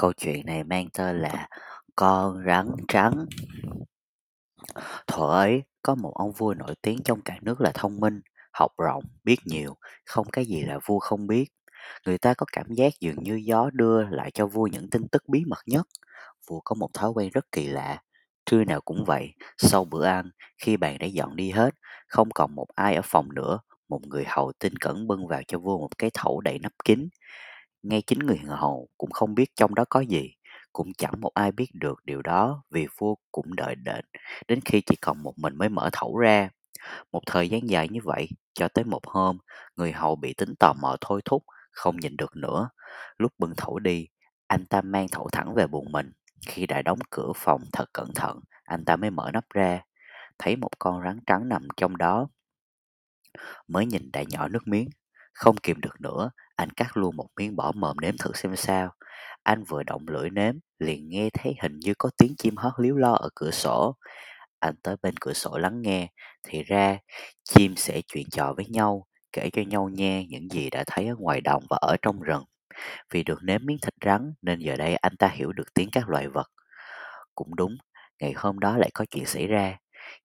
Câu 0.00 0.12
chuyện 0.12 0.46
này 0.46 0.64
mang 0.64 0.88
tên 0.92 1.20
là 1.20 1.48
Con 1.96 2.44
rắn 2.46 2.70
trắng. 2.88 3.26
Thuở 5.06 5.26
ấy, 5.26 5.62
có 5.82 5.94
một 5.94 6.12
ông 6.14 6.32
vua 6.32 6.54
nổi 6.54 6.74
tiếng 6.82 6.98
trong 7.04 7.20
cả 7.20 7.38
nước 7.42 7.60
là 7.60 7.70
thông 7.74 8.00
minh, 8.00 8.20
học 8.52 8.72
rộng, 8.78 9.04
biết 9.24 9.36
nhiều, 9.44 9.76
không 10.06 10.26
cái 10.32 10.44
gì 10.44 10.62
là 10.62 10.78
vua 10.86 10.98
không 10.98 11.26
biết. 11.26 11.44
Người 12.06 12.18
ta 12.18 12.34
có 12.34 12.46
cảm 12.52 12.66
giác 12.70 12.92
dường 13.00 13.22
như 13.22 13.40
gió 13.44 13.70
đưa 13.72 14.02
lại 14.02 14.30
cho 14.30 14.46
vua 14.46 14.66
những 14.66 14.90
tin 14.90 15.08
tức 15.08 15.28
bí 15.28 15.44
mật 15.46 15.58
nhất. 15.66 15.86
Vua 16.48 16.60
có 16.64 16.74
một 16.74 16.90
thói 16.94 17.10
quen 17.10 17.30
rất 17.30 17.52
kỳ 17.52 17.66
lạ. 17.66 18.02
Trưa 18.46 18.64
nào 18.64 18.80
cũng 18.80 19.04
vậy, 19.04 19.32
sau 19.58 19.84
bữa 19.84 20.04
ăn, 20.04 20.30
khi 20.58 20.76
bàn 20.76 20.98
đã 20.98 21.06
dọn 21.06 21.36
đi 21.36 21.50
hết, 21.50 21.74
không 22.08 22.28
còn 22.34 22.54
một 22.54 22.66
ai 22.74 22.94
ở 22.94 23.02
phòng 23.04 23.34
nữa, 23.34 23.58
một 23.88 24.00
người 24.06 24.24
hầu 24.28 24.52
tinh 24.58 24.76
cẩn 24.76 25.06
bưng 25.06 25.26
vào 25.26 25.42
cho 25.48 25.58
vua 25.58 25.78
một 25.78 25.98
cái 25.98 26.10
thẩu 26.14 26.40
đầy 26.40 26.58
nắp 26.58 26.72
kín. 26.84 27.08
Ngay 27.82 28.02
chính 28.06 28.18
người 28.18 28.38
hầu 28.46 28.88
cũng 28.98 29.10
không 29.10 29.34
biết 29.34 29.50
trong 29.56 29.74
đó 29.74 29.84
có 29.90 30.00
gì, 30.00 30.34
cũng 30.72 30.92
chẳng 30.98 31.20
một 31.20 31.30
ai 31.34 31.52
biết 31.52 31.66
được 31.74 31.98
điều 32.04 32.22
đó 32.22 32.62
vì 32.70 32.86
vua 32.98 33.14
cũng 33.32 33.56
đợi 33.56 33.74
đợi 33.74 34.02
đến 34.48 34.60
khi 34.64 34.80
chỉ 34.80 34.96
còn 34.96 35.22
một 35.22 35.38
mình 35.38 35.56
mới 35.56 35.68
mở 35.68 35.90
thẩu 35.92 36.18
ra. 36.18 36.50
Một 37.12 37.20
thời 37.26 37.48
gian 37.48 37.70
dài 37.70 37.88
như 37.88 38.00
vậy, 38.04 38.28
cho 38.54 38.68
tới 38.68 38.84
một 38.84 39.06
hôm, 39.06 39.38
người 39.76 39.92
hầu 39.92 40.16
bị 40.16 40.34
tính 40.34 40.54
tò 40.60 40.72
mò 40.72 40.96
thôi 41.00 41.20
thúc, 41.24 41.44
không 41.72 41.96
nhìn 41.96 42.16
được 42.16 42.36
nữa. 42.36 42.70
Lúc 43.18 43.32
bưng 43.38 43.54
thẩu 43.56 43.78
đi, 43.78 44.08
anh 44.46 44.66
ta 44.66 44.82
mang 44.82 45.08
thẩu 45.12 45.28
thẳng 45.32 45.54
về 45.54 45.66
buồng 45.66 45.92
mình. 45.92 46.12
Khi 46.48 46.66
đã 46.66 46.82
đóng 46.82 46.98
cửa 47.10 47.32
phòng 47.36 47.62
thật 47.72 47.84
cẩn 47.92 48.14
thận, 48.14 48.40
anh 48.64 48.84
ta 48.84 48.96
mới 48.96 49.10
mở 49.10 49.30
nắp 49.32 49.44
ra, 49.50 49.80
thấy 50.38 50.56
một 50.56 50.70
con 50.78 51.02
rắn 51.04 51.20
trắng 51.26 51.48
nằm 51.48 51.68
trong 51.76 51.96
đó. 51.96 52.28
Mới 53.68 53.86
nhìn 53.86 54.10
đã 54.12 54.22
nhỏ 54.28 54.48
nước 54.48 54.68
miếng, 54.68 54.88
không 55.34 55.56
kìm 55.56 55.80
được 55.80 56.00
nữa, 56.00 56.30
anh 56.58 56.70
cắt 56.70 56.96
luôn 56.96 57.16
một 57.16 57.28
miếng 57.36 57.56
bỏ 57.56 57.72
mồm 57.74 57.96
nếm 58.00 58.16
thử 58.18 58.32
xem 58.34 58.56
sao. 58.56 58.94
Anh 59.42 59.64
vừa 59.64 59.82
động 59.82 60.02
lưỡi 60.08 60.30
nếm, 60.30 60.54
liền 60.78 61.08
nghe 61.08 61.30
thấy 61.30 61.54
hình 61.62 61.78
như 61.78 61.94
có 61.98 62.10
tiếng 62.18 62.34
chim 62.38 62.56
hót 62.56 62.72
líu 62.78 62.96
lo 62.96 63.12
ở 63.12 63.28
cửa 63.34 63.50
sổ. 63.50 63.96
Anh 64.58 64.74
tới 64.82 64.96
bên 65.02 65.14
cửa 65.20 65.32
sổ 65.32 65.58
lắng 65.58 65.82
nghe, 65.82 66.08
thì 66.42 66.62
ra 66.62 66.98
chim 67.44 67.76
sẽ 67.76 68.02
chuyện 68.06 68.26
trò 68.30 68.52
với 68.56 68.66
nhau, 68.66 69.06
kể 69.32 69.50
cho 69.52 69.62
nhau 69.62 69.88
nghe 69.92 70.24
những 70.28 70.48
gì 70.50 70.70
đã 70.70 70.84
thấy 70.86 71.06
ở 71.06 71.14
ngoài 71.18 71.40
đồng 71.40 71.64
và 71.70 71.76
ở 71.80 71.96
trong 72.02 72.20
rừng. 72.20 72.44
Vì 73.10 73.22
được 73.22 73.38
nếm 73.42 73.66
miếng 73.66 73.78
thịt 73.82 73.94
rắn 74.04 74.32
nên 74.42 74.58
giờ 74.60 74.76
đây 74.76 74.96
anh 74.96 75.16
ta 75.16 75.28
hiểu 75.28 75.52
được 75.52 75.74
tiếng 75.74 75.88
các 75.92 76.08
loài 76.08 76.28
vật. 76.28 76.46
Cũng 77.34 77.56
đúng, 77.56 77.76
ngày 78.20 78.32
hôm 78.36 78.58
đó 78.58 78.76
lại 78.76 78.90
có 78.94 79.04
chuyện 79.10 79.26
xảy 79.26 79.46
ra. 79.46 79.76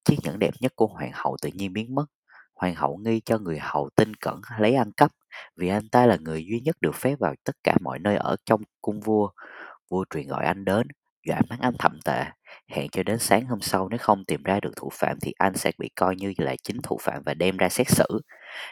Chiếc 0.05 0.15
nhẫn 0.23 0.39
đẹp 0.39 0.53
nhất 0.59 0.73
của 0.75 0.87
hoàng 0.87 1.11
hậu 1.13 1.37
tự 1.41 1.49
nhiên 1.53 1.73
biến 1.73 1.95
mất. 1.95 2.05
Hoàng 2.55 2.75
hậu 2.75 2.97
nghi 2.97 3.21
cho 3.25 3.37
người 3.37 3.59
hầu 3.59 3.89
tinh 3.95 4.13
cẩn 4.13 4.41
lấy 4.59 4.75
ăn 4.75 4.91
cắp 4.91 5.11
vì 5.55 5.67
anh 5.67 5.89
ta 5.89 6.05
là 6.05 6.17
người 6.21 6.45
duy 6.45 6.59
nhất 6.59 6.77
được 6.81 6.95
phép 6.95 7.15
vào 7.19 7.35
tất 7.43 7.55
cả 7.63 7.75
mọi 7.81 7.99
nơi 7.99 8.15
ở 8.15 8.35
trong 8.45 8.61
cung 8.81 8.99
vua. 8.99 9.29
Vua 9.89 10.05
truyền 10.09 10.27
gọi 10.27 10.45
anh 10.45 10.65
đến, 10.65 10.87
dọa 11.27 11.41
mắng 11.49 11.59
anh 11.61 11.73
thậm 11.79 11.99
tệ, 12.05 12.23
hẹn 12.67 12.89
cho 12.89 13.03
đến 13.03 13.19
sáng 13.19 13.45
hôm 13.45 13.61
sau 13.61 13.89
nếu 13.89 13.99
không 13.99 14.25
tìm 14.25 14.43
ra 14.43 14.59
được 14.59 14.71
thủ 14.75 14.89
phạm 14.93 15.19
thì 15.21 15.33
anh 15.37 15.53
sẽ 15.57 15.71
bị 15.77 15.89
coi 15.95 16.15
như 16.15 16.33
là 16.37 16.55
chính 16.63 16.81
thủ 16.81 16.97
phạm 17.01 17.23
và 17.25 17.33
đem 17.33 17.57
ra 17.57 17.69
xét 17.69 17.89
xử. 17.89 18.05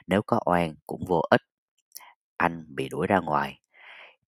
Nếu 0.08 0.22
có 0.22 0.40
oan 0.46 0.76
cũng 0.88 1.06
vô 1.08 1.22
ích. 1.30 1.42
Anh 2.38 2.66
bị 2.76 2.90
đuổi 2.90 3.08
ra 3.08 3.20
ngoài. 3.20 3.60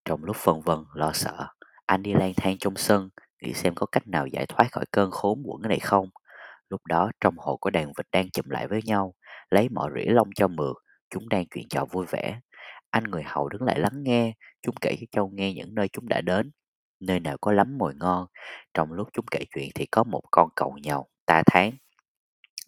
Trong 0.05 0.23
lúc 0.23 0.35
phân 0.35 0.61
vân 0.61 0.79
lo 0.93 1.11
sợ, 1.13 1.47
anh 1.85 2.03
đi 2.03 2.13
lang 2.13 2.33
thang 2.37 2.57
trong 2.59 2.75
sân, 2.75 3.09
nghĩ 3.41 3.53
xem 3.53 3.75
có 3.75 3.85
cách 3.85 4.07
nào 4.07 4.27
giải 4.27 4.45
thoát 4.45 4.71
khỏi 4.71 4.85
cơn 4.91 5.11
khốn 5.11 5.43
quẩn 5.45 5.61
này 5.61 5.79
không. 5.79 6.09
Lúc 6.69 6.85
đó 6.85 7.11
trong 7.21 7.35
hồ 7.37 7.57
có 7.57 7.69
đàn 7.69 7.87
vịt 7.87 8.07
đang 8.11 8.29
chụm 8.31 8.45
lại 8.49 8.67
với 8.67 8.81
nhau, 8.85 9.13
lấy 9.51 9.69
mọi 9.69 9.91
rỉa 9.95 10.11
lông 10.11 10.29
cho 10.35 10.47
mượt, 10.47 10.73
chúng 11.13 11.29
đang 11.29 11.45
chuyện 11.45 11.67
trò 11.69 11.85
vui 11.85 12.05
vẻ. 12.09 12.39
Anh 12.89 13.03
người 13.03 13.23
hầu 13.23 13.49
đứng 13.49 13.63
lại 13.63 13.79
lắng 13.79 14.03
nghe, 14.03 14.33
chúng 14.61 14.75
kể 14.81 14.95
cho 14.99 15.05
Châu 15.11 15.29
nghe 15.29 15.53
những 15.53 15.75
nơi 15.75 15.87
chúng 15.87 16.07
đã 16.09 16.21
đến, 16.21 16.51
nơi 16.99 17.19
nào 17.19 17.37
có 17.41 17.51
lắm 17.51 17.77
mồi 17.77 17.93
ngon. 17.95 18.27
Trong 18.73 18.91
lúc 18.91 19.09
chúng 19.13 19.25
kể 19.31 19.39
chuyện 19.55 19.69
thì 19.75 19.85
có 19.85 20.03
một 20.03 20.21
con 20.31 20.49
cầu 20.55 20.77
nhau. 20.83 21.07
ta 21.25 21.43
tháng, 21.45 21.71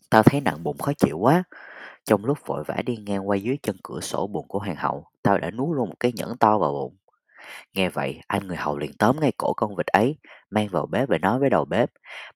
Tao 0.09 0.23
thấy 0.23 0.41
nặng 0.41 0.63
bụng 0.63 0.77
khó 0.77 0.93
chịu 0.93 1.17
quá. 1.17 1.43
Trong 2.05 2.25
lúc 2.25 2.37
vội 2.45 2.63
vã 2.67 2.75
đi 2.85 2.97
ngang 2.97 3.29
qua 3.29 3.35
dưới 3.37 3.57
chân 3.63 3.75
cửa 3.83 3.99
sổ 4.01 4.27
buồn 4.27 4.47
của 4.47 4.59
hoàng 4.59 4.75
hậu, 4.75 5.05
tao 5.23 5.37
đã 5.37 5.51
nuốt 5.51 5.75
luôn 5.75 5.89
một 5.89 5.95
cái 5.99 6.11
nhẫn 6.15 6.37
to 6.37 6.57
vào 6.57 6.71
bụng. 6.71 6.97
Nghe 7.73 7.89
vậy, 7.89 8.19
anh 8.27 8.47
người 8.47 8.57
hầu 8.57 8.77
liền 8.77 8.91
tóm 8.99 9.19
ngay 9.19 9.31
cổ 9.37 9.53
con 9.57 9.75
vịt 9.75 9.85
ấy, 9.87 10.17
mang 10.49 10.67
vào 10.67 10.85
bếp 10.85 11.09
và 11.09 11.17
nói 11.17 11.39
với 11.39 11.49
đầu 11.49 11.65
bếp, 11.65 11.89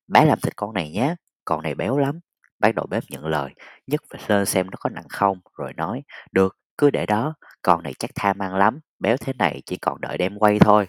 bá 0.07 0.25
làm 0.25 0.39
thịt 0.39 0.55
con 0.55 0.73
này 0.73 0.91
nhé, 0.91 1.15
con 1.45 1.63
này 1.63 1.75
béo 1.75 1.97
lắm. 1.97 2.19
Bác 2.59 2.75
đầu 2.75 2.85
bếp 2.89 3.03
nhận 3.09 3.25
lời, 3.25 3.53
nhấc 3.87 4.01
vịt 4.13 4.29
lên 4.29 4.45
xem 4.45 4.69
nó 4.69 4.75
có 4.79 4.89
nặng 4.89 5.07
không, 5.09 5.39
rồi 5.57 5.73
nói, 5.73 6.03
được, 6.31 6.57
cứ 6.77 6.89
để 6.91 7.05
đó, 7.05 7.33
con 7.61 7.83
này 7.83 7.93
chắc 7.99 8.11
tham 8.15 8.39
ăn 8.41 8.55
lắm, 8.55 8.79
béo 8.99 9.17
thế 9.17 9.33
này 9.33 9.61
chỉ 9.65 9.77
còn 9.77 10.01
đợi 10.01 10.17
đem 10.17 10.37
quay 10.37 10.59
thôi. 10.59 10.87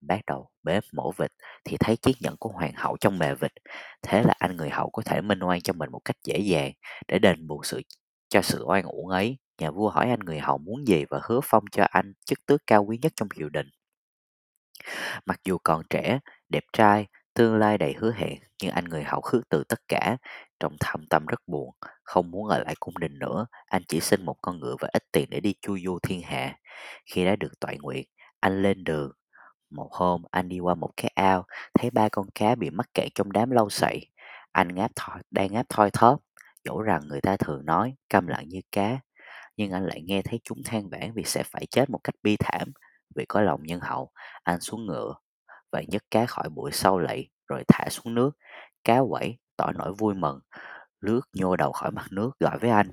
Bác 0.00 0.20
đầu 0.26 0.50
bếp 0.62 0.84
mổ 0.92 1.12
vịt 1.12 1.32
thì 1.64 1.76
thấy 1.80 1.96
chiếc 1.96 2.16
nhẫn 2.20 2.36
của 2.38 2.50
hoàng 2.50 2.72
hậu 2.76 2.96
trong 3.00 3.18
mề 3.18 3.34
vịt, 3.34 3.52
thế 4.02 4.22
là 4.22 4.34
anh 4.38 4.56
người 4.56 4.70
hậu 4.70 4.90
có 4.90 5.02
thể 5.06 5.20
minh 5.20 5.40
oan 5.40 5.60
cho 5.60 5.72
mình 5.72 5.90
một 5.90 6.00
cách 6.04 6.16
dễ 6.24 6.38
dàng 6.38 6.72
để 7.08 7.18
đền 7.18 7.46
bù 7.46 7.62
sự 7.64 7.82
cho 8.28 8.42
sự 8.42 8.64
oan 8.64 8.84
uổng 8.84 9.08
ấy. 9.08 9.38
Nhà 9.60 9.70
vua 9.70 9.90
hỏi 9.90 10.10
anh 10.10 10.20
người 10.20 10.38
hậu 10.38 10.58
muốn 10.58 10.86
gì 10.86 11.04
và 11.10 11.20
hứa 11.22 11.40
phong 11.44 11.64
cho 11.72 11.84
anh 11.90 12.12
chức 12.24 12.46
tước 12.46 12.62
cao 12.66 12.84
quý 12.84 12.98
nhất 13.02 13.12
trong 13.16 13.28
triều 13.36 13.48
đình. 13.48 13.66
Mặc 15.26 15.40
dù 15.44 15.58
còn 15.64 15.82
trẻ, 15.90 16.18
đẹp 16.48 16.64
trai, 16.72 17.06
tương 17.34 17.56
lai 17.56 17.78
đầy 17.78 17.94
hứa 17.98 18.12
hẹn, 18.12 18.38
nhưng 18.62 18.70
anh 18.70 18.84
người 18.84 19.02
hậu 19.04 19.20
khước 19.20 19.48
từ 19.48 19.64
tất 19.64 19.80
cả, 19.88 20.16
trong 20.60 20.76
thâm 20.80 21.06
tâm 21.10 21.26
rất 21.26 21.40
buồn, 21.46 21.70
không 22.02 22.30
muốn 22.30 22.48
ở 22.48 22.58
lại 22.58 22.74
cung 22.80 22.98
đình 22.98 23.18
nữa, 23.18 23.46
anh 23.66 23.82
chỉ 23.88 24.00
xin 24.00 24.24
một 24.24 24.36
con 24.42 24.60
ngựa 24.60 24.76
và 24.80 24.88
ít 24.92 25.04
tiền 25.12 25.30
để 25.30 25.40
đi 25.40 25.54
chu 25.62 25.78
du 25.84 25.98
thiên 26.02 26.22
hạ. 26.22 26.58
Khi 27.06 27.24
đã 27.24 27.36
được 27.36 27.60
toại 27.60 27.78
nguyện, 27.78 28.06
anh 28.40 28.62
lên 28.62 28.84
đường. 28.84 29.12
Một 29.70 29.88
hôm, 29.92 30.22
anh 30.30 30.48
đi 30.48 30.58
qua 30.60 30.74
một 30.74 30.90
cái 30.96 31.10
ao, 31.14 31.46
thấy 31.74 31.90
ba 31.90 32.08
con 32.08 32.26
cá 32.34 32.54
bị 32.54 32.70
mắc 32.70 32.86
kẹt 32.94 33.08
trong 33.14 33.32
đám 33.32 33.50
lâu 33.50 33.70
sậy. 33.70 34.06
Anh 34.52 34.74
ngáp 34.74 34.90
thoi, 34.96 35.18
đang 35.30 35.52
ngáp 35.52 35.66
thoi 35.68 35.90
thóp, 35.90 36.20
dẫu 36.64 36.82
rằng 36.82 37.00
người 37.08 37.20
ta 37.20 37.36
thường 37.36 37.66
nói 37.66 37.94
câm 38.08 38.26
lặng 38.26 38.48
như 38.48 38.60
cá, 38.72 38.98
nhưng 39.56 39.72
anh 39.72 39.86
lại 39.86 40.02
nghe 40.02 40.22
thấy 40.22 40.40
chúng 40.44 40.62
than 40.64 40.88
vãn 40.88 41.12
vì 41.14 41.22
sẽ 41.24 41.42
phải 41.42 41.66
chết 41.66 41.90
một 41.90 42.00
cách 42.04 42.14
bi 42.22 42.36
thảm. 42.36 42.72
Vì 43.16 43.24
có 43.24 43.40
lòng 43.40 43.60
nhân 43.62 43.80
hậu, 43.80 44.10
anh 44.42 44.60
xuống 44.60 44.86
ngựa 44.86 45.14
và 45.72 45.82
nhấc 45.88 46.02
cá 46.10 46.26
khỏi 46.26 46.48
bụi 46.48 46.70
sâu 46.72 46.98
lậy 46.98 47.28
rồi 47.48 47.64
thả 47.68 47.88
xuống 47.90 48.14
nước. 48.14 48.30
Cá 48.84 49.00
quẩy 49.08 49.38
tỏ 49.56 49.72
nỗi 49.72 49.94
vui 49.98 50.14
mừng, 50.14 50.40
lướt 51.00 51.20
nhô 51.32 51.56
đầu 51.56 51.72
khỏi 51.72 51.90
mặt 51.90 52.06
nước 52.10 52.30
gọi 52.40 52.58
với 52.58 52.70
anh. 52.70 52.90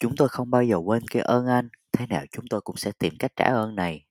Chúng 0.00 0.16
tôi 0.16 0.28
không 0.28 0.50
bao 0.50 0.62
giờ 0.62 0.76
quên 0.84 1.02
cái 1.10 1.22
ơn 1.22 1.46
anh, 1.46 1.68
thế 1.92 2.06
nào 2.06 2.24
chúng 2.32 2.44
tôi 2.50 2.60
cũng 2.60 2.76
sẽ 2.76 2.92
tìm 2.98 3.14
cách 3.18 3.32
trả 3.36 3.44
ơn 3.44 3.74
này. 3.74 4.06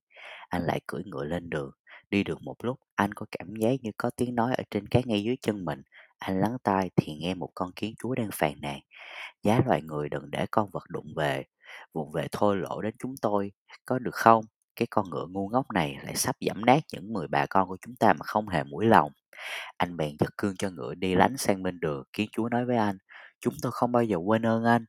Anh 0.49 0.61
lại 0.61 0.81
cưỡi 0.87 1.03
ngựa 1.05 1.23
lên 1.23 1.49
đường, 1.49 1.71
đi 2.09 2.23
được 2.23 2.41
một 2.41 2.55
lúc, 2.65 2.79
anh 2.95 3.13
có 3.13 3.25
cảm 3.31 3.55
giác 3.55 3.71
như 3.81 3.91
có 3.97 4.09
tiếng 4.15 4.35
nói 4.35 4.55
ở 4.55 4.63
trên 4.71 4.87
cát 4.87 5.07
ngay 5.07 5.23
dưới 5.23 5.35
chân 5.41 5.65
mình. 5.65 5.81
Anh 6.19 6.39
lắng 6.39 6.57
tai 6.63 6.89
thì 6.95 7.15
nghe 7.15 7.33
một 7.33 7.49
con 7.55 7.71
kiến 7.75 7.93
chúa 7.99 8.15
đang 8.15 8.29
phàn 8.33 8.53
nàn. 8.61 8.79
Giá 9.43 9.61
loài 9.65 9.81
người 9.81 10.09
đừng 10.09 10.31
để 10.31 10.45
con 10.51 10.69
vật 10.71 10.83
đụng 10.89 11.13
về, 11.15 11.43
vụn 11.93 12.11
về 12.13 12.27
thôi 12.31 12.57
lỗ 12.57 12.81
đến 12.81 12.95
chúng 12.99 13.15
tôi, 13.21 13.51
có 13.85 13.99
được 13.99 14.15
không? 14.15 14.45
Cái 14.75 14.87
con 14.89 15.09
ngựa 15.09 15.25
ngu 15.29 15.49
ngốc 15.49 15.71
này 15.73 15.97
lại 16.03 16.15
sắp 16.15 16.35
giảm 16.41 16.65
nát 16.65 16.79
những 16.93 17.13
mười 17.13 17.27
bà 17.27 17.45
con 17.45 17.67
của 17.67 17.77
chúng 17.81 17.95
ta 17.95 18.13
mà 18.13 18.23
không 18.25 18.49
hề 18.49 18.63
mũi 18.63 18.85
lòng. 18.85 19.11
Anh 19.77 19.97
bèn 19.97 20.17
giật 20.19 20.37
cương 20.37 20.55
cho 20.57 20.69
ngựa 20.69 20.93
đi 20.95 21.15
lánh 21.15 21.37
sang 21.37 21.63
bên 21.63 21.79
đường, 21.79 22.03
kiến 22.13 22.29
chúa 22.31 22.49
nói 22.49 22.65
với 22.65 22.77
anh, 22.77 22.97
chúng 23.39 23.53
tôi 23.61 23.71
không 23.71 23.91
bao 23.91 24.03
giờ 24.03 24.17
quên 24.17 24.45
ơn 24.45 24.63
anh. 24.63 24.85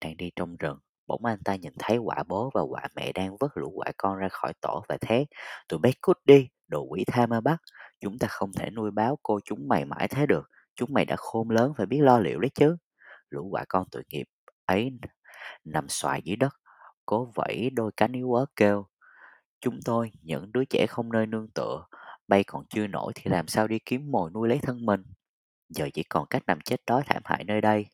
Đang 0.00 0.16
đi 0.16 0.30
trong 0.36 0.56
rừng, 0.56 0.78
bỗng 1.06 1.24
anh 1.24 1.38
ta 1.44 1.56
nhìn 1.56 1.72
thấy 1.78 1.96
quả 1.98 2.22
bố 2.28 2.50
và 2.54 2.60
quả 2.62 2.82
mẹ 2.96 3.12
đang 3.12 3.36
vớt 3.40 3.50
lũ 3.54 3.72
quả 3.76 3.86
con 3.96 4.16
ra 4.16 4.28
khỏi 4.28 4.52
tổ 4.60 4.84
và 4.88 4.96
thét, 5.00 5.28
tụi 5.68 5.78
bé 5.78 5.92
cút 6.00 6.18
đi, 6.24 6.48
đồ 6.68 6.86
quỷ 6.90 7.04
tha 7.06 7.26
ma 7.26 7.40
bắt, 7.40 7.60
chúng 8.00 8.18
ta 8.18 8.28
không 8.30 8.52
thể 8.52 8.70
nuôi 8.70 8.90
báo 8.90 9.18
cô 9.22 9.40
chúng 9.44 9.68
mày 9.68 9.84
mãi 9.84 10.08
thế 10.08 10.26
được, 10.26 10.50
chúng 10.76 10.92
mày 10.92 11.04
đã 11.04 11.16
khôn 11.18 11.50
lớn 11.50 11.72
phải 11.76 11.86
biết 11.86 12.00
lo 12.00 12.18
liệu 12.18 12.40
đấy 12.40 12.50
chứ. 12.54 12.76
Lũ 13.30 13.48
quả 13.52 13.64
con 13.68 13.86
tội 13.90 14.02
nghiệp 14.08 14.26
ấy 14.66 14.90
nằm 15.64 15.88
xoài 15.88 16.22
dưới 16.24 16.36
đất, 16.36 16.54
cố 17.06 17.32
vẫy 17.34 17.70
đôi 17.72 17.90
cánh 17.96 18.12
yếu 18.12 18.34
ớt 18.34 18.46
kêu, 18.56 18.86
chúng 19.62 19.80
tôi, 19.84 20.12
những 20.22 20.52
đứa 20.52 20.64
trẻ 20.64 20.86
không 20.88 21.12
nơi 21.12 21.26
nương 21.26 21.48
tựa, 21.48 21.84
bay 22.28 22.44
còn 22.44 22.64
chưa 22.70 22.86
nổi 22.86 23.12
thì 23.14 23.30
làm 23.30 23.48
sao 23.48 23.68
đi 23.68 23.78
kiếm 23.84 24.10
mồi 24.10 24.30
nuôi 24.30 24.48
lấy 24.48 24.58
thân 24.58 24.86
mình. 24.86 25.04
Giờ 25.68 25.88
chỉ 25.94 26.02
còn 26.02 26.26
cách 26.30 26.42
nằm 26.46 26.60
chết 26.60 26.76
đói 26.86 27.02
thảm 27.06 27.22
hại 27.24 27.44
nơi 27.44 27.60
đây. 27.60 27.86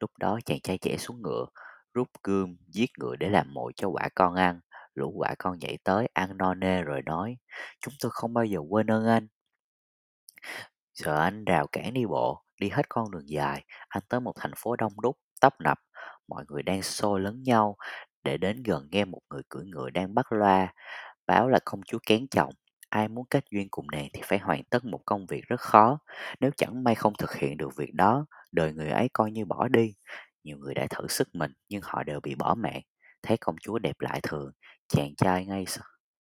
Lúc 0.00 0.10
đó 0.18 0.38
chàng 0.44 0.60
trai 0.60 0.78
trẻ 0.78 0.96
xuống 0.96 1.22
ngựa, 1.22 1.46
rút 1.94 2.08
gươm, 2.22 2.56
giết 2.68 2.90
ngựa 2.98 3.16
để 3.16 3.28
làm 3.28 3.54
mồi 3.54 3.72
cho 3.76 3.88
quả 3.88 4.08
con 4.14 4.34
ăn. 4.34 4.60
Lũ 4.94 5.12
quả 5.16 5.34
con 5.38 5.58
nhảy 5.58 5.78
tới, 5.84 6.08
ăn 6.12 6.36
no 6.36 6.54
nê 6.54 6.82
rồi 6.82 7.02
nói, 7.02 7.36
chúng 7.80 7.94
tôi 8.00 8.10
không 8.14 8.34
bao 8.34 8.44
giờ 8.44 8.58
quên 8.68 8.90
ơn 8.90 9.06
anh. 9.06 9.26
Giờ 10.94 11.18
anh 11.18 11.44
rào 11.44 11.66
cản 11.66 11.94
đi 11.94 12.06
bộ, 12.06 12.42
đi 12.60 12.68
hết 12.68 12.88
con 12.88 13.10
đường 13.10 13.28
dài, 13.28 13.64
anh 13.88 14.02
tới 14.08 14.20
một 14.20 14.32
thành 14.36 14.52
phố 14.56 14.76
đông 14.76 15.00
đúc, 15.00 15.18
tấp 15.40 15.60
nập, 15.60 15.78
mọi 16.28 16.44
người 16.48 16.62
đang 16.62 16.82
xô 16.82 17.18
lấn 17.18 17.42
nhau 17.42 17.76
để 18.24 18.36
đến 18.36 18.62
gần 18.62 18.88
nghe 18.90 19.04
một 19.04 19.20
người 19.30 19.42
cưỡi 19.48 19.64
ngựa 19.64 19.90
đang 19.90 20.14
bắt 20.14 20.32
loa, 20.32 20.72
báo 21.26 21.48
là 21.48 21.58
công 21.64 21.82
chúa 21.82 21.98
kén 22.06 22.26
chồng. 22.28 22.54
Ai 22.88 23.08
muốn 23.08 23.24
kết 23.30 23.44
duyên 23.50 23.68
cùng 23.70 23.86
nàng 23.92 24.08
thì 24.12 24.20
phải 24.24 24.38
hoàn 24.38 24.64
tất 24.64 24.84
một 24.84 25.00
công 25.06 25.26
việc 25.26 25.44
rất 25.48 25.60
khó. 25.60 25.98
Nếu 26.40 26.50
chẳng 26.56 26.84
may 26.84 26.94
không 26.94 27.12
thực 27.18 27.34
hiện 27.34 27.56
được 27.56 27.76
việc 27.76 27.94
đó, 27.94 28.26
đời 28.52 28.72
người 28.72 28.90
ấy 28.90 29.08
coi 29.12 29.30
như 29.30 29.44
bỏ 29.44 29.68
đi. 29.68 29.94
Nhiều 30.44 30.58
người 30.58 30.74
đã 30.74 30.86
thử 30.90 31.06
sức 31.08 31.28
mình 31.34 31.52
nhưng 31.68 31.80
họ 31.84 32.02
đều 32.02 32.20
bị 32.20 32.34
bỏ 32.34 32.54
mạng. 32.54 32.82
Thấy 33.22 33.36
công 33.36 33.56
chúa 33.62 33.78
đẹp 33.78 34.00
lại 34.00 34.20
thường, 34.22 34.52
chàng 34.88 35.14
trai 35.16 35.46
ngay 35.46 35.64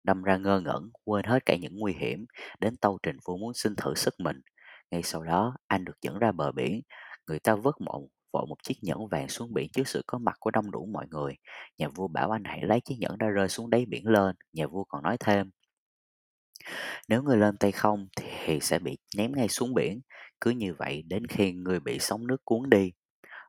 đâm 0.03 0.23
ra 0.23 0.37
ngơ 0.37 0.59
ngẩn, 0.59 0.89
quên 1.05 1.25
hết 1.25 1.45
cả 1.45 1.55
những 1.55 1.77
nguy 1.79 1.93
hiểm, 1.93 2.25
đến 2.59 2.77
tâu 2.77 2.97
trình 3.03 3.17
vua 3.25 3.37
muốn 3.37 3.53
xin 3.53 3.75
thử 3.75 3.95
sức 3.95 4.13
mình. 4.19 4.41
Ngay 4.91 5.03
sau 5.03 5.23
đó, 5.23 5.55
anh 5.67 5.85
được 5.85 6.01
dẫn 6.01 6.19
ra 6.19 6.31
bờ 6.31 6.51
biển, 6.51 6.81
người 7.27 7.39
ta 7.39 7.55
vớt 7.55 7.75
mộng 7.79 8.07
vội 8.33 8.45
một 8.49 8.63
chiếc 8.63 8.75
nhẫn 8.81 9.07
vàng 9.07 9.29
xuống 9.29 9.53
biển 9.53 9.67
trước 9.73 9.87
sự 9.87 10.03
có 10.07 10.17
mặt 10.17 10.35
của 10.39 10.51
đông 10.51 10.71
đủ 10.71 10.85
mọi 10.85 11.05
người. 11.09 11.35
Nhà 11.77 11.87
vua 11.89 12.07
bảo 12.07 12.31
anh 12.31 12.43
hãy 12.45 12.61
lấy 12.61 12.81
chiếc 12.81 12.95
nhẫn 12.99 13.17
đã 13.17 13.27
rơi 13.27 13.49
xuống 13.49 13.69
đáy 13.69 13.85
biển 13.85 14.07
lên. 14.07 14.35
Nhà 14.53 14.67
vua 14.67 14.83
còn 14.83 15.03
nói 15.03 15.17
thêm, 15.19 15.51
nếu 17.07 17.23
người 17.23 17.37
lên 17.37 17.57
tay 17.57 17.71
không 17.71 18.07
thì 18.15 18.59
sẽ 18.59 18.79
bị 18.79 18.97
ném 19.17 19.31
ngay 19.35 19.47
xuống 19.47 19.73
biển. 19.73 20.01
Cứ 20.41 20.51
như 20.51 20.73
vậy 20.73 21.03
đến 21.07 21.27
khi 21.27 21.51
người 21.51 21.79
bị 21.79 21.99
sóng 21.99 22.27
nước 22.27 22.45
cuốn 22.45 22.69
đi. 22.69 22.91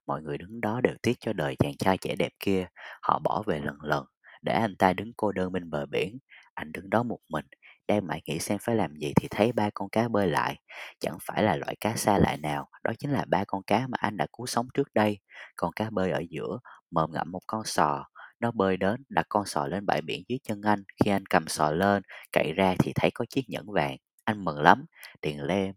Mọi 0.07 0.23
người 0.23 0.39
đứng 0.39 0.61
đó 0.61 0.81
đều 0.81 0.95
tiếc 1.03 1.21
cho 1.21 1.33
đời 1.33 1.57
chàng 1.59 1.77
trai 1.79 1.99
trẻ 1.99 2.15
đẹp 2.17 2.33
kia. 2.41 2.67
Họ 3.03 3.19
bỏ 3.19 3.43
về 3.47 3.61
lần 3.61 3.77
lần, 3.83 4.05
để 4.43 4.53
anh 4.53 4.77
ta 4.77 4.93
đứng 4.93 5.13
cô 5.17 5.33
đơn 5.33 5.53
bên 5.53 5.71
bờ 5.71 5.87
biển. 5.87 6.19
Anh 6.55 6.73
đứng 6.73 6.91
đó 6.91 7.03
một 7.03 7.19
mình, 7.29 7.47
đang 7.91 8.07
mãi 8.07 8.21
nghĩ 8.27 8.39
xem 8.39 8.59
phải 8.61 8.77
làm 8.77 8.97
gì 8.97 9.13
thì 9.17 9.29
thấy 9.31 9.53
ba 9.53 9.71
con 9.75 9.89
cá 9.89 10.09
bơi 10.09 10.27
lại. 10.27 10.57
Chẳng 11.01 11.19
phải 11.23 11.43
là 11.43 11.57
loại 11.57 11.77
cá 11.81 11.97
xa 11.97 12.19
lạ 12.19 12.37
nào, 12.37 12.69
đó 12.85 12.93
chính 12.99 13.11
là 13.11 13.25
ba 13.29 13.45
con 13.47 13.63
cá 13.67 13.87
mà 13.87 13.99
anh 14.01 14.17
đã 14.17 14.27
cứu 14.37 14.47
sống 14.47 14.67
trước 14.75 14.95
đây. 14.95 15.19
Con 15.57 15.73
cá 15.77 15.91
bơi 15.91 16.11
ở 16.11 16.23
giữa, 16.31 16.59
mồm 16.91 17.13
ngậm 17.13 17.33
một 17.33 17.41
con 17.47 17.65
sò. 17.65 18.05
Nó 18.41 18.51
bơi 18.51 18.77
đến, 18.77 19.05
đặt 19.09 19.27
con 19.29 19.47
sò 19.47 19.67
lên 19.67 19.87
bãi 19.87 20.01
biển 20.03 20.23
dưới 20.29 20.39
chân 20.43 20.63
anh. 20.63 20.83
Khi 21.05 21.11
anh 21.11 21.27
cầm 21.27 21.49
sò 21.49 21.71
lên, 21.71 22.03
cậy 22.33 22.53
ra 22.53 22.75
thì 22.79 22.93
thấy 22.95 23.11
có 23.15 23.25
chiếc 23.29 23.49
nhẫn 23.49 23.73
vàng. 23.73 23.97
Anh 24.25 24.45
mừng 24.45 24.61
lắm, 24.61 24.85
điền 25.23 25.39
lên 25.39 25.73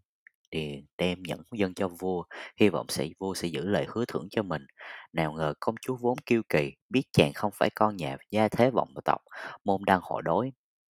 điền 0.50 0.86
đem 0.98 1.22
nhẫn 1.22 1.40
dân 1.52 1.74
cho 1.74 1.88
vua, 1.88 2.24
hy 2.60 2.68
vọng 2.68 2.86
sẽ 2.88 3.08
vua 3.18 3.34
sẽ 3.34 3.48
giữ 3.48 3.64
lời 3.64 3.86
hứa 3.88 4.04
thưởng 4.08 4.28
cho 4.30 4.42
mình. 4.42 4.66
Nào 5.12 5.32
ngờ 5.32 5.54
công 5.60 5.74
chúa 5.80 5.96
vốn 5.96 6.18
kiêu 6.26 6.42
kỳ, 6.48 6.72
biết 6.90 7.02
chàng 7.12 7.32
không 7.32 7.52
phải 7.54 7.70
con 7.74 7.96
nhà 7.96 8.16
gia 8.30 8.48
thế 8.48 8.70
vọng 8.70 8.88
tộc, 9.04 9.20
môn 9.64 9.80
đăng 9.86 10.00
hộ 10.02 10.20
đối, 10.20 10.52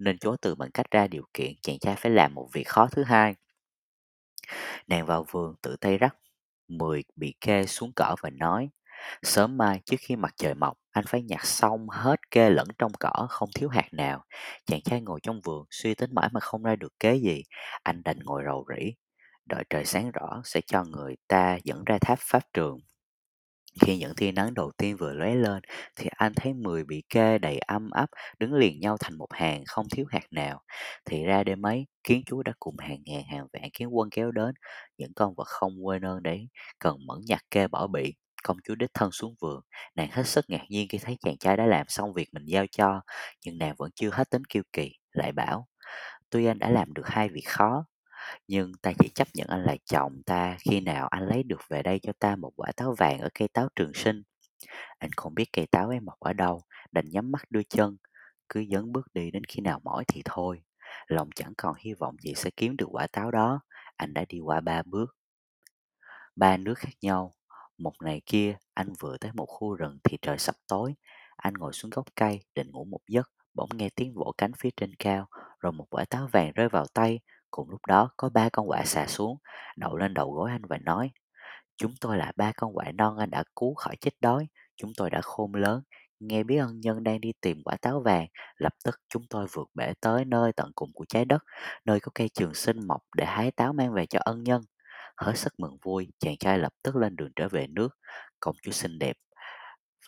nên 0.05 0.19
chối 0.19 0.37
từ 0.43 0.55
bằng 0.55 0.71
cách 0.75 0.91
ra 0.91 1.07
điều 1.07 1.25
kiện 1.35 1.53
chàng 1.63 1.79
trai 1.79 1.97
phải 1.97 2.13
làm 2.13 2.35
một 2.35 2.49
việc 2.53 2.69
khó 2.69 2.89
thứ 2.93 3.03
hai. 3.05 3.35
Nàng 4.87 5.07
vào 5.07 5.27
vườn 5.31 5.55
tự 5.63 5.77
tay 5.81 5.99
rắc 5.99 6.17
10 6.69 7.05
bị 7.17 7.35
kê 7.41 7.67
xuống 7.67 7.93
cỏ 7.97 8.17
và 8.23 8.31
nói 8.31 8.71
Sớm 9.23 9.57
mai 9.59 9.81
trước 9.87 9.97
khi 10.01 10.17
mặt 10.17 10.35
trời 10.37 10.55
mọc, 10.55 10.79
anh 10.91 11.05
phải 11.09 11.23
nhặt 11.23 11.45
xong 11.47 11.89
hết 11.91 12.31
kê 12.31 12.51
lẫn 12.51 12.69
trong 12.79 12.93
cỏ 13.01 13.27
không 13.31 13.49
thiếu 13.55 13.69
hạt 13.69 13.89
nào. 13.93 14.25
Chàng 14.67 14.81
trai 14.83 15.01
ngồi 15.01 15.21
trong 15.23 15.41
vườn 15.41 15.67
suy 15.71 15.95
tính 15.95 16.11
mãi 16.15 16.29
mà 16.33 16.41
không 16.41 16.63
ra 16.63 16.77
được 16.77 16.93
kế 17.01 17.15
gì. 17.15 17.43
Anh 17.83 18.03
đành 18.05 18.19
ngồi 18.25 18.43
rầu 18.47 18.67
rĩ. 18.77 18.93
Đợi 19.47 19.65
trời 19.71 19.85
sáng 19.85 20.11
rõ 20.11 20.41
sẽ 20.45 20.61
cho 20.67 20.85
người 20.85 21.17
ta 21.29 21.59
dẫn 21.65 21.85
ra 21.85 21.99
tháp 22.01 22.19
pháp 22.19 22.43
trường. 22.55 22.79
Khi 23.81 23.97
những 23.99 24.15
tia 24.17 24.33
nắng 24.33 24.55
đầu 24.55 24.71
tiên 24.79 24.97
vừa 24.97 25.13
lóe 25.13 25.35
lên 25.35 25.63
thì 25.97 26.09
anh 26.17 26.33
thấy 26.37 26.53
10 26.55 26.85
bị 26.85 27.03
kê 27.09 27.39
đầy 27.39 27.59
âm 27.59 27.91
ấp 27.91 28.07
đứng 28.39 28.55
liền 28.55 28.81
nhau 28.81 28.97
thành 29.01 29.19
một 29.19 29.27
hàng 29.33 29.65
không 29.67 29.87
thiếu 29.97 30.07
hạt 30.09 30.27
nào. 30.31 30.63
Thì 31.05 31.25
ra 31.25 31.45
đêm 31.45 31.67
ấy, 31.67 31.87
kiến 32.05 32.23
chúa 32.27 32.43
đã 32.43 32.53
cùng 32.61 32.77
hàng 32.79 32.99
ngàn 33.05 33.23
hàng 33.25 33.47
vạn 33.53 33.71
kiến 33.73 33.89
quân 33.97 34.09
kéo 34.11 34.31
đến, 34.31 34.55
những 34.99 35.13
con 35.17 35.35
vật 35.37 35.47
không 35.49 35.87
quên 35.87 36.03
ơn 36.05 36.23
đấy, 36.23 36.49
cần 36.79 36.97
mẫn 37.07 37.19
nhặt 37.27 37.41
kê 37.51 37.69
bỏ 37.69 37.87
bị. 37.87 38.15
Công 38.45 38.57
chúa 38.65 38.75
đích 38.75 38.91
thân 38.95 39.11
xuống 39.13 39.35
vườn, 39.41 39.61
nàng 39.95 40.09
hết 40.13 40.27
sức 40.27 40.45
ngạc 40.49 40.65
nhiên 40.69 40.89
khi 40.89 40.99
thấy 40.99 41.17
chàng 41.21 41.37
trai 41.39 41.57
đã 41.57 41.67
làm 41.67 41.87
xong 41.89 42.15
việc 42.15 42.29
mình 42.33 42.45
giao 42.47 42.65
cho, 42.71 43.01
nhưng 43.45 43.59
nàng 43.59 43.75
vẫn 43.79 43.91
chưa 43.95 44.11
hết 44.13 44.31
tính 44.31 44.45
kiêu 44.49 44.63
kỳ, 44.73 44.93
lại 45.13 45.33
bảo, 45.33 45.67
tuy 46.31 46.47
anh 46.47 46.59
đã 46.59 46.71
làm 46.71 46.95
được 46.95 47.07
hai 47.09 47.29
việc 47.29 47.45
khó, 47.49 47.87
nhưng 48.49 48.73
ta 48.83 48.93
chỉ 48.99 49.09
chấp 49.09 49.29
nhận 49.35 49.49
anh 49.49 49.65
là 49.65 49.77
chồng 49.85 50.23
ta 50.27 50.57
khi 50.61 50.81
nào 50.81 51.09
anh 51.09 51.27
lấy 51.27 51.43
được 51.43 51.61
về 51.69 51.83
đây 51.83 51.99
cho 52.03 52.13
ta 52.19 52.37
một 52.37 52.53
quả 52.57 52.73
táo 52.77 52.95
vàng 52.99 53.21
ở 53.21 53.29
cây 53.35 53.49
táo 53.49 53.69
trường 53.77 53.95
sinh. 53.95 54.23
Anh 54.99 55.11
không 55.17 55.35
biết 55.35 55.53
cây 55.53 55.67
táo 55.67 55.89
ấy 55.89 56.01
mọc 56.01 56.21
ở 56.21 56.33
đâu, 56.33 56.63
đành 56.93 57.11
nhắm 57.11 57.33
mắt 57.33 57.51
đưa 57.51 57.63
chân, 57.63 57.97
cứ 58.49 58.65
dấn 58.71 58.93
bước 58.93 59.07
đi 59.15 59.31
đến 59.31 59.45
khi 59.45 59.61
nào 59.61 59.81
mỏi 59.85 60.05
thì 60.09 60.23
thôi. 60.25 60.63
Lòng 61.07 61.29
chẳng 61.35 61.53
còn 61.57 61.75
hy 61.79 61.95
vọng 61.95 62.17
gì 62.21 62.35
sẽ 62.35 62.51
kiếm 62.57 62.77
được 62.77 62.89
quả 62.91 63.07
táo 63.07 63.31
đó, 63.31 63.61
anh 63.97 64.15
đã 64.15 64.25
đi 64.29 64.39
qua 64.39 64.61
ba 64.61 64.83
bước. 64.83 65.17
Ba 66.37 66.57
nước 66.57 66.79
khác 66.79 66.93
nhau, 67.01 67.35
một 67.79 67.93
ngày 68.03 68.23
kia 68.27 68.57
anh 68.75 68.93
vừa 69.01 69.17
tới 69.19 69.31
một 69.35 69.47
khu 69.47 69.75
rừng 69.75 69.99
thì 70.05 70.19
trời 70.23 70.39
sập 70.39 70.55
tối. 70.69 70.95
Anh 71.37 71.55
ngồi 71.55 71.73
xuống 71.73 71.91
gốc 71.91 72.07
cây 72.15 72.41
định 72.55 72.71
ngủ 72.71 72.85
một 72.85 73.01
giấc, 73.09 73.31
bỗng 73.55 73.69
nghe 73.75 73.89
tiếng 73.95 74.15
vỗ 74.15 74.35
cánh 74.39 74.53
phía 74.59 74.71
trên 74.77 74.95
cao, 74.99 75.29
rồi 75.61 75.73
một 75.73 75.87
quả 75.91 76.05
táo 76.05 76.29
vàng 76.33 76.53
rơi 76.53 76.69
vào 76.69 76.87
tay. 76.95 77.21
Cùng 77.55 77.71
lúc 77.71 77.87
đó 77.87 78.11
có 78.17 78.29
ba 78.29 78.49
con 78.53 78.69
quạ 78.69 78.85
xà 78.85 79.07
xuống, 79.07 79.39
đậu 79.77 79.97
lên 79.97 80.15
đầu 80.15 80.33
gối 80.33 80.51
anh 80.51 80.63
và 80.69 80.79
nói 80.79 81.11
Chúng 81.77 81.95
tôi 82.01 82.17
là 82.19 82.33
ba 82.37 82.53
con 82.57 82.75
quạ 82.75 82.85
non 82.95 83.19
anh 83.19 83.31
đã 83.31 83.45
cứu 83.57 83.75
khỏi 83.75 83.97
chết 84.01 84.11
đói. 84.21 84.49
Chúng 84.77 84.93
tôi 84.97 85.11
đã 85.11 85.21
khôn 85.21 85.55
lớn. 85.55 85.83
Nghe 86.21 86.43
biết 86.43 86.57
ân 86.59 86.81
nhân 86.81 87.05
đang 87.05 87.21
đi 87.21 87.33
tìm 87.41 87.63
quả 87.65 87.77
táo 87.77 88.01
vàng, 88.01 88.27
lập 88.57 88.73
tức 88.85 89.01
chúng 89.09 89.23
tôi 89.31 89.47
vượt 89.53 89.69
bể 89.75 89.93
tới 90.01 90.25
nơi 90.25 90.53
tận 90.53 90.71
cùng 90.75 90.93
của 90.95 91.05
trái 91.09 91.25
đất, 91.25 91.45
nơi 91.85 92.01
có 92.01 92.13
cây 92.15 92.29
trường 92.35 92.55
sinh 92.55 92.87
mọc 92.87 93.01
để 93.17 93.25
hái 93.25 93.51
táo 93.51 93.73
mang 93.73 93.93
về 93.93 94.07
cho 94.07 94.19
ân 94.25 94.43
nhân. 94.43 94.63
Hết 95.17 95.39
sức 95.39 95.53
mừng 95.59 95.77
vui, 95.83 96.09
chàng 96.19 96.37
trai 96.41 96.59
lập 96.59 96.73
tức 96.83 96.97
lên 96.97 97.17
đường 97.17 97.31
trở 97.37 97.49
về 97.49 97.67
nước. 97.67 97.89
Công 98.41 98.57
chúa 98.63 98.73
xinh 98.73 98.99
đẹp 98.99 99.17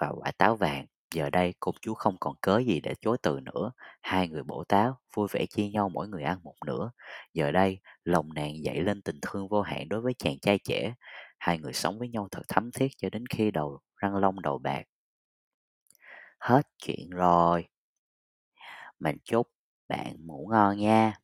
và 0.01 0.09
quả 0.09 0.33
táo 0.39 0.57
vàng. 0.57 0.87
Giờ 1.15 1.31
đây 1.31 1.55
công 1.61 1.75
chúa 1.81 1.95
không 1.95 2.17
còn 2.21 2.35
cớ 2.41 2.59
gì 2.59 2.81
để 2.81 2.95
chối 3.01 3.19
từ 3.23 3.41
nữa. 3.41 3.73
Hai 4.03 4.29
người 4.29 4.43
bổ 4.43 4.65
táo, 4.65 4.99
vui 5.15 5.29
vẻ 5.31 5.47
chia 5.47 5.69
nhau 5.69 5.89
mỗi 5.89 6.09
người 6.09 6.23
ăn 6.23 6.39
một 6.43 6.55
nửa. 6.67 6.91
Giờ 7.35 7.51
đây, 7.53 7.79
lòng 8.05 8.35
nàng 8.35 8.65
dậy 8.65 8.81
lên 8.81 9.03
tình 9.03 9.19
thương 9.23 9.49
vô 9.49 9.63
hạn 9.63 9.89
đối 9.89 10.01
với 10.01 10.15
chàng 10.19 10.39
trai 10.43 10.59
trẻ. 10.59 10.95
Hai 11.39 11.59
người 11.59 11.73
sống 11.73 11.99
với 11.99 12.09
nhau 12.09 12.29
thật 12.31 12.43
thấm 12.49 12.71
thiết 12.73 12.89
cho 12.97 13.11
đến 13.11 13.27
khi 13.27 13.51
đầu 13.51 13.81
răng 13.97 14.17
long 14.17 14.43
đầu 14.43 14.59
bạc. 14.59 14.83
Hết 16.39 16.63
chuyện 16.79 17.11
rồi. 17.11 17.69
Mình 18.99 19.17
chúc 19.25 19.49
bạn 19.89 20.27
ngủ 20.27 20.49
ngon 20.51 20.77
nha. 20.79 21.15